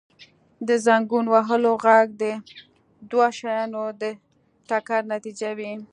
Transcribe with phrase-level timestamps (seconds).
[0.67, 2.23] •د زنګون وهلو ږغ د
[3.09, 4.03] دوو شیانو د
[4.69, 5.73] ټکر نتیجه وي.